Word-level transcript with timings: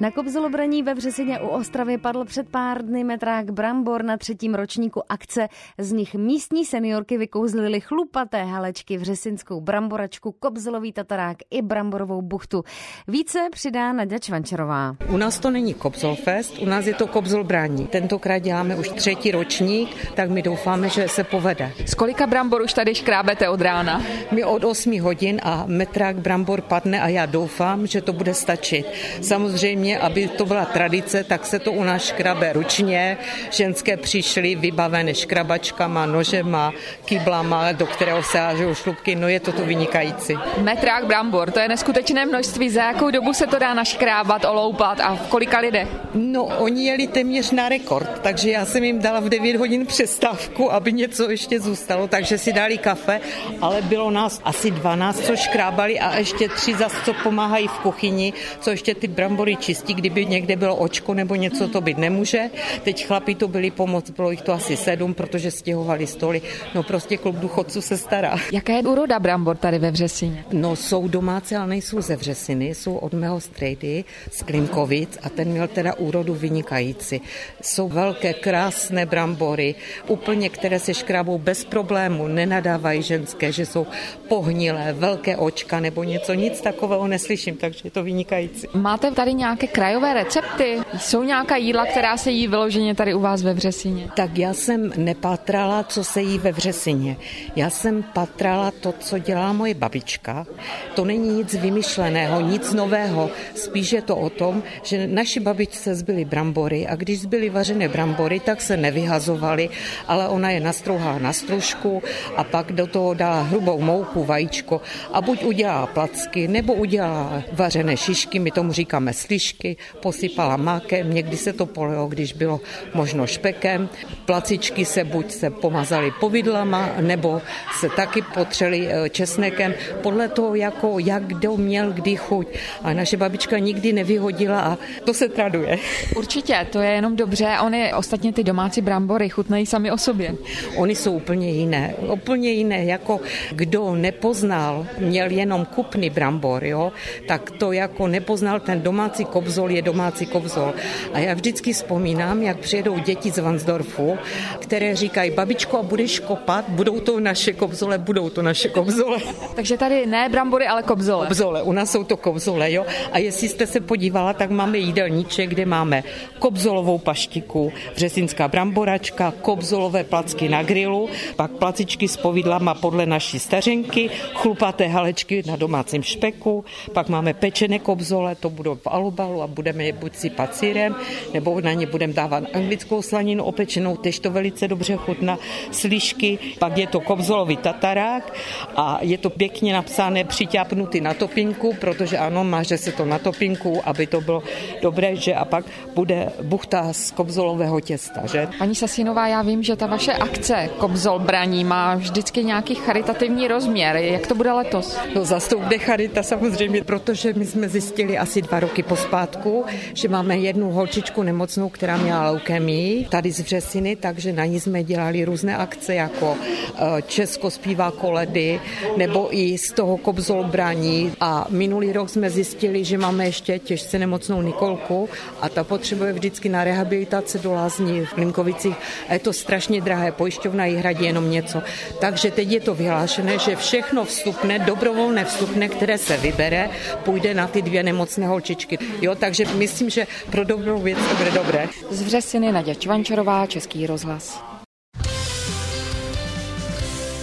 Na 0.00 0.10
Kobzolobraní 0.10 0.82
ve 0.82 0.94
Vřesině 0.94 1.40
u 1.40 1.46
Ostravy 1.46 1.98
padl 1.98 2.24
před 2.24 2.48
pár 2.48 2.84
dny 2.84 3.04
metrák 3.04 3.50
Brambor 3.50 4.04
na 4.04 4.16
třetím 4.16 4.54
ročníku 4.54 5.02
akce. 5.08 5.48
Z 5.78 5.92
nich 5.92 6.14
místní 6.14 6.64
seniorky 6.64 7.18
vykouzlili 7.18 7.80
chlupaté 7.80 8.44
halečky, 8.44 8.98
vřesinskou 8.98 9.60
bramboračku, 9.60 10.32
kobzolový 10.32 10.92
tatarák 10.92 11.36
i 11.50 11.62
bramborovou 11.62 12.22
buchtu. 12.22 12.62
Více 13.08 13.38
přidá 13.50 13.92
Nadia 13.92 14.18
Čvančarová. 14.18 14.96
U 15.08 15.16
nás 15.16 15.38
to 15.38 15.50
není 15.50 15.74
Kobzolfest, 15.74 16.58
u 16.58 16.64
nás 16.64 16.86
je 16.86 16.94
to 16.94 17.06
Kobzolbraní. 17.06 17.86
Tentokrát 17.86 18.38
děláme 18.38 18.76
už 18.76 18.88
třetí 18.88 19.30
ročník, 19.30 19.96
tak 20.14 20.30
my 20.30 20.42
doufáme, 20.42 20.88
že 20.88 21.08
se 21.08 21.24
povede. 21.24 21.72
Z 21.86 21.94
kolika 21.94 22.26
brambor 22.26 22.62
už 22.62 22.72
tady 22.72 22.94
škrábete 22.94 23.48
od 23.48 23.60
rána? 23.60 24.02
My 24.30 24.44
od 24.44 24.64
8 24.64 25.00
hodin 25.00 25.40
a 25.42 25.64
metrák 25.66 26.16
Brambor 26.16 26.60
padne 26.60 27.00
a 27.00 27.08
já 27.08 27.26
doufám, 27.26 27.86
že 27.86 28.02
to 28.02 28.12
bude 28.12 28.34
stačit. 28.34 28.86
Samozřejmě 29.22 29.85
samozřejmě, 29.86 29.98
aby 29.98 30.28
to 30.28 30.46
byla 30.46 30.64
tradice, 30.64 31.24
tak 31.24 31.46
se 31.46 31.58
to 31.58 31.72
u 31.72 31.84
nás 31.84 32.04
škrabe 32.04 32.52
ručně. 32.52 33.18
Ženské 33.50 33.96
přišly 33.96 34.54
vybavené 34.54 35.14
škrabačkama, 35.14 36.06
nožema, 36.06 36.72
kyblama, 37.04 37.72
do 37.72 37.86
kterého 37.86 38.22
se 38.22 38.38
hážou 38.38 38.74
šlubky. 38.74 39.14
No 39.14 39.28
je 39.28 39.40
to 39.40 39.52
tu 39.52 39.64
vynikající. 39.64 40.34
Metrák 40.58 41.06
brambor, 41.06 41.50
to 41.50 41.60
je 41.60 41.68
neskutečné 41.68 42.26
množství. 42.26 42.70
Za 42.70 42.82
jakou 42.82 43.10
dobu 43.10 43.32
se 43.32 43.46
to 43.46 43.58
dá 43.58 43.74
naškrábat, 43.74 44.44
oloupat 44.44 45.00
a 45.00 45.14
v 45.14 45.28
kolika 45.28 45.58
lidech? 45.58 45.88
No, 46.14 46.44
oni 46.44 46.86
jeli 46.86 47.06
téměř 47.06 47.50
na 47.50 47.68
rekord, 47.68 48.20
takže 48.22 48.50
já 48.50 48.64
jsem 48.64 48.84
jim 48.84 48.98
dala 48.98 49.20
v 49.20 49.28
9 49.28 49.56
hodin 49.56 49.86
přestávku, 49.86 50.72
aby 50.72 50.92
něco 50.92 51.30
ještě 51.30 51.60
zůstalo, 51.60 52.08
takže 52.08 52.38
si 52.38 52.52
dali 52.52 52.78
kafe, 52.78 53.20
ale 53.60 53.82
bylo 53.82 54.10
nás 54.10 54.40
asi 54.44 54.70
12, 54.70 55.20
co 55.20 55.36
škrábali 55.36 56.00
a 56.00 56.18
ještě 56.18 56.48
tři 56.48 56.74
zase, 56.74 56.96
co 57.04 57.14
pomáhají 57.14 57.68
v 57.68 57.78
kuchyni, 57.78 58.32
co 58.60 58.70
ještě 58.70 58.94
ty 58.94 59.08
brambory 59.08 59.56
čistí 59.56 59.75
štěstí, 59.76 59.94
kdyby 59.94 60.26
někde 60.26 60.56
bylo 60.56 60.76
očko 60.76 61.14
nebo 61.14 61.34
něco, 61.34 61.68
to 61.68 61.80
být 61.80 61.98
nemůže. 61.98 62.50
Teď 62.82 63.06
chlapi 63.06 63.34
to 63.34 63.48
byli 63.48 63.70
pomoc, 63.70 64.10
bylo 64.10 64.30
jich 64.30 64.42
to 64.42 64.52
asi 64.52 64.76
sedm, 64.76 65.14
protože 65.14 65.50
stěhovali 65.50 66.06
stoly. 66.06 66.42
No 66.74 66.82
prostě 66.82 67.16
klub 67.16 67.36
důchodců 67.36 67.80
se 67.80 67.96
stará. 67.96 68.36
Jaká 68.52 68.72
je 68.72 68.82
úroda 68.82 69.18
brambor 69.18 69.56
tady 69.56 69.78
ve 69.78 69.90
Vřesině? 69.90 70.44
No 70.52 70.76
jsou 70.76 71.08
domácí, 71.08 71.56
ale 71.56 71.66
nejsou 71.66 72.00
ze 72.00 72.16
Vřesiny, 72.16 72.74
jsou 72.74 72.96
od 72.96 73.12
mého 73.12 73.40
strejdy 73.40 74.04
z 74.30 74.42
Klimkovic 74.42 75.18
a 75.22 75.28
ten 75.28 75.48
měl 75.48 75.68
teda 75.68 75.94
úrodu 75.94 76.34
vynikající. 76.34 77.20
Jsou 77.60 77.88
velké, 77.88 78.32
krásné 78.32 79.06
brambory, 79.06 79.74
úplně, 80.08 80.48
které 80.48 80.78
se 80.78 80.94
škrábou 80.94 81.38
bez 81.38 81.64
problému, 81.64 82.28
nenadávají 82.28 83.02
ženské, 83.02 83.52
že 83.52 83.66
jsou 83.66 83.86
pohnilé, 84.28 84.92
velké 84.92 85.36
očka 85.36 85.80
nebo 85.80 86.04
něco, 86.04 86.34
nic 86.34 86.60
takového 86.60 87.08
neslyším, 87.08 87.56
takže 87.56 87.80
je 87.84 87.90
to 87.90 88.02
vynikající. 88.02 88.66
Máte 88.74 89.10
tady 89.10 89.34
nějaké 89.34 89.65
nějaké 89.66 89.74
krajové 89.74 90.14
recepty? 90.14 90.78
Jsou 90.98 91.22
nějaká 91.22 91.56
jídla, 91.56 91.86
která 91.86 92.16
se 92.16 92.30
jí 92.30 92.48
vyloženě 92.48 92.94
tady 92.94 93.14
u 93.14 93.20
vás 93.20 93.42
ve 93.42 93.54
Vřesině? 93.54 94.08
Tak 94.16 94.38
já 94.38 94.54
jsem 94.54 94.92
nepatrala, 94.96 95.82
co 95.82 96.04
se 96.04 96.22
jí 96.22 96.38
ve 96.38 96.52
Vřesině. 96.52 97.16
Já 97.56 97.70
jsem 97.70 98.02
patrala 98.02 98.70
to, 98.70 98.94
co 98.98 99.18
dělá 99.18 99.52
moje 99.52 99.74
babička. 99.74 100.46
To 100.94 101.04
není 101.04 101.28
nic 101.28 101.54
vymyšleného, 101.54 102.40
nic 102.40 102.72
nového. 102.72 103.30
Spíš 103.54 103.92
je 103.92 104.02
to 104.02 104.16
o 104.16 104.30
tom, 104.30 104.62
že 104.82 105.06
naši 105.06 105.40
babičce 105.40 105.94
zbyly 105.94 106.24
brambory 106.24 106.86
a 106.86 106.96
když 106.96 107.20
zbyly 107.20 107.50
vařené 107.50 107.88
brambory, 107.88 108.40
tak 108.40 108.62
se 108.62 108.76
nevyhazovaly, 108.76 109.68
ale 110.06 110.28
ona 110.28 110.50
je 110.50 110.60
nastrouhá 110.60 111.18
na 111.18 111.32
stružku 111.32 112.02
a 112.36 112.44
pak 112.44 112.72
do 112.72 112.86
toho 112.86 113.14
dá 113.14 113.42
hrubou 113.42 113.80
mouku, 113.80 114.24
vajíčko 114.24 114.80
a 115.12 115.20
buď 115.20 115.44
udělá 115.44 115.86
placky, 115.86 116.48
nebo 116.48 116.74
udělá 116.74 117.42
vařené 117.52 117.96
šišky, 117.96 118.38
my 118.38 118.50
tomu 118.50 118.72
říkáme 118.72 119.12
slišky, 119.12 119.55
placičky, 119.56 119.76
posypala 120.00 120.56
mákem, 120.56 121.14
někdy 121.14 121.36
se 121.36 121.52
to 121.52 121.66
polilo, 121.66 122.06
když 122.06 122.32
bylo 122.32 122.60
možno 122.94 123.26
špekem. 123.26 123.88
Placičky 124.24 124.84
se 124.84 125.04
buď 125.04 125.30
se 125.30 125.50
pomazaly 125.50 126.12
povidlama, 126.20 126.90
nebo 127.00 127.42
se 127.80 127.88
taky 127.88 128.22
potřeli 128.22 128.88
eh, 128.88 129.08
česnekem, 129.08 129.74
podle 130.02 130.28
toho, 130.28 130.54
jako, 130.54 130.98
jak 130.98 131.26
kdo 131.26 131.56
měl 131.56 131.92
kdy 131.92 132.16
chuť. 132.16 132.46
A 132.82 132.92
naše 132.92 133.16
babička 133.16 133.58
nikdy 133.58 133.92
nevyhodila 133.92 134.60
a 134.60 134.78
to 135.04 135.14
se 135.14 135.28
traduje. 135.28 135.78
Určitě, 136.16 136.66
to 136.72 136.80
je 136.80 136.90
jenom 136.90 137.16
dobře. 137.16 137.56
Ony 137.64 137.94
ostatně 137.94 138.32
ty 138.32 138.44
domácí 138.44 138.80
brambory 138.80 139.28
chutnají 139.28 139.66
sami 139.66 139.90
o 139.90 139.98
sobě. 139.98 140.34
Oni 140.76 140.94
jsou 140.94 141.12
úplně 141.12 141.50
jiné. 141.50 141.94
Úplně 142.12 142.50
jiné, 142.50 142.84
jako 142.84 143.20
kdo 143.50 143.94
nepoznal, 143.94 144.86
měl 144.98 145.30
jenom 145.30 145.64
kupný 145.64 146.10
brambor, 146.10 146.64
jo, 146.64 146.92
tak 147.28 147.50
to 147.50 147.72
jako 147.72 148.08
nepoznal 148.08 148.60
ten 148.60 148.80
domácí 148.80 149.24
kobzol 149.46 149.70
je 149.70 149.82
domácí 149.82 150.26
kobzol. 150.26 150.74
A 151.12 151.18
já 151.18 151.34
vždycky 151.34 151.72
vzpomínám, 151.72 152.42
jak 152.42 152.58
přijedou 152.58 152.98
děti 152.98 153.30
z 153.30 153.38
Vansdorfu, 153.38 154.18
které 154.58 154.96
říkají, 154.96 155.30
babičko, 155.30 155.78
a 155.78 155.82
budeš 155.82 156.18
kopat, 156.18 156.64
budou 156.68 157.00
to 157.00 157.20
naše 157.20 157.52
kobzole, 157.52 157.98
budou 157.98 158.30
to 158.30 158.42
naše 158.42 158.68
kobzole. 158.68 159.18
Takže 159.54 159.76
tady 159.76 160.06
ne 160.06 160.28
brambory, 160.28 160.66
ale 160.66 160.82
kobzole. 160.82 161.26
Kobzole, 161.26 161.62
u 161.62 161.72
nás 161.72 161.90
jsou 161.90 162.04
to 162.04 162.16
kobzole, 162.16 162.72
jo. 162.72 162.86
A 163.12 163.18
jestli 163.18 163.48
jste 163.48 163.66
se 163.66 163.80
podívala, 163.80 164.32
tak 164.32 164.50
máme 164.50 164.78
jídelníček, 164.78 165.50
kde 165.50 165.66
máme 165.66 166.02
kobzolovou 166.38 166.98
paštiku, 166.98 167.72
vřesinská 167.94 168.48
bramboračka, 168.48 169.30
kobzolové 169.30 170.04
placky 170.04 170.48
na 170.48 170.62
grilu, 170.62 171.08
pak 171.36 171.50
placičky 171.50 172.08
s 172.08 172.16
povidlama 172.16 172.74
podle 172.74 173.06
naší 173.06 173.38
stařenky, 173.38 174.10
chlupaté 174.34 174.86
halečky 174.86 175.42
na 175.46 175.56
domácím 175.56 176.02
špeku, 176.02 176.64
pak 176.92 177.08
máme 177.08 177.34
pečené 177.34 177.78
kobzole, 177.78 178.34
to 178.34 178.50
budou 178.50 178.74
v 178.74 178.86
aluba 178.86 179.35
festivalu 179.36 179.42
a 179.42 179.46
budeme 179.46 179.84
je 179.84 179.92
buď 179.92 180.16
si 180.16 180.30
pacírem, 180.30 180.94
nebo 181.34 181.60
na 181.60 181.72
ně 181.72 181.86
budeme 181.86 182.12
dávat 182.12 182.44
anglickou 182.52 183.02
slaninu 183.02 183.44
opečenou, 183.44 183.96
tež 183.96 184.18
to 184.18 184.30
velice 184.30 184.68
dobře 184.68 184.96
chutná, 184.96 185.38
slišky, 185.72 186.38
pak 186.58 186.78
je 186.78 186.86
to 186.86 187.00
kobzolový 187.00 187.56
tatarák 187.56 188.32
a 188.76 188.98
je 189.02 189.18
to 189.18 189.30
pěkně 189.30 189.72
napsané, 189.72 190.24
přiťápnutý 190.24 191.00
na 191.00 191.14
topinku, 191.14 191.74
protože 191.80 192.18
ano, 192.18 192.44
máže 192.44 192.78
se 192.78 192.92
to 192.92 193.04
na 193.04 193.18
topinku, 193.18 193.80
aby 193.84 194.06
to 194.06 194.20
bylo 194.20 194.42
dobré, 194.82 195.16
že 195.16 195.34
a 195.34 195.44
pak 195.44 195.64
bude 195.94 196.32
buchta 196.42 196.92
z 196.92 197.10
kobzolového 197.10 197.80
těsta, 197.80 198.26
že? 198.26 198.48
Paní 198.58 198.74
Sasinová, 198.74 199.28
já 199.28 199.42
vím, 199.42 199.62
že 199.62 199.76
ta 199.76 199.86
vaše 199.86 200.12
akce 200.12 200.68
Kobzol 200.78 201.18
braní 201.18 201.64
má 201.64 201.94
vždycky 201.94 202.44
nějaký 202.44 202.74
charitativní 202.74 203.48
rozměr. 203.48 203.96
Jak 203.96 204.26
to 204.26 204.34
bude 204.34 204.52
letos? 204.52 204.98
No 205.14 205.24
zase 205.24 205.50
to 205.50 205.58
bude 205.58 205.78
charita 205.78 206.22
samozřejmě, 206.22 206.84
protože 206.84 207.32
my 207.32 207.46
jsme 207.46 207.68
zjistili 207.68 208.18
asi 208.18 208.42
dva 208.42 208.60
roky 208.60 208.82
po 208.82 208.96
zpátku, 209.26 209.64
že 209.94 210.08
máme 210.08 210.38
jednu 210.38 210.70
holčičku 210.70 211.22
nemocnou, 211.22 211.68
která 211.68 211.96
měla 211.96 212.30
leukemii 212.30 213.04
tady 213.10 213.32
z 213.32 213.40
Vřesiny, 213.40 213.96
takže 213.96 214.32
na 214.32 214.44
ní 214.44 214.60
jsme 214.60 214.84
dělali 214.84 215.24
různé 215.24 215.56
akce, 215.56 215.94
jako 215.94 216.36
eh, 216.38 217.02
Česko 217.02 217.50
zpívá 217.50 217.90
koledy, 217.90 218.60
nebo 218.96 219.28
i 219.30 219.58
z 219.58 219.72
toho 219.72 219.96
kobzol 219.96 220.44
braní. 220.44 221.12
A 221.20 221.46
minulý 221.50 221.92
rok 221.92 222.10
jsme 222.10 222.30
zjistili, 222.30 222.84
že 222.84 222.98
máme 222.98 223.26
ještě 223.26 223.58
těžce 223.58 223.98
nemocnou 223.98 224.42
Nikolku 224.42 225.08
a 225.40 225.48
ta 225.48 225.64
potřebuje 225.64 226.12
vždycky 226.12 226.48
na 226.48 226.64
rehabilitaci 226.64 227.38
do 227.38 227.52
Lázní 227.52 228.06
v 228.06 228.14
Klimkovicích 228.14 228.76
a 229.08 229.12
je 229.12 229.18
to 229.18 229.32
strašně 229.32 229.80
drahé, 229.80 230.12
pojišťovna 230.12 230.66
jí 230.66 230.76
hradí 230.76 231.04
jenom 231.04 231.30
něco. 231.30 231.62
Takže 232.00 232.30
teď 232.30 232.50
je 232.50 232.60
to 232.60 232.74
vyhlášené, 232.74 233.38
že 233.38 233.56
všechno 233.56 234.04
vstupné, 234.04 234.58
dobrovolné 234.58 235.24
vstupné, 235.24 235.68
které 235.68 235.98
se 235.98 236.16
vybere, 236.16 236.70
půjde 237.04 237.34
na 237.34 237.46
ty 237.46 237.62
dvě 237.62 237.82
nemocné 237.82 238.26
holčičky. 238.26 238.78
Jo, 239.02 239.15
takže 239.16 239.44
myslím, 239.44 239.90
že 239.90 240.06
pro 240.30 240.44
dobrou 240.44 240.82
věc 240.82 240.98
to 241.08 241.16
bude 241.16 241.30
dobré. 241.30 241.68
Z 241.90 242.02
Vřesiny 242.02 242.52
Naděja 242.52 242.74
Čvančarová, 242.74 243.46
Český 243.46 243.86
rozhlas. 243.86 244.44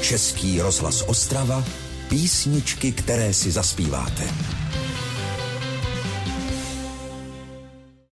Český 0.00 0.60
rozhlas 0.60 1.04
Ostrava, 1.06 1.64
písničky, 2.08 2.92
které 2.92 3.34
si 3.34 3.50
zaspíváte. 3.50 4.24